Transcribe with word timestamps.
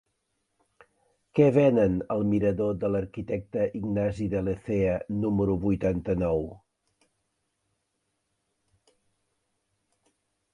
Què 1.39 1.49
venen 1.57 1.97
al 2.15 2.23
mirador 2.29 2.79
de 2.83 2.89
l'Arquitecte 2.93 3.67
Ignasi 3.81 4.27
de 4.31 4.41
Lecea 4.47 4.95
número 5.25 5.59
vuitanta-nou? 5.67 6.43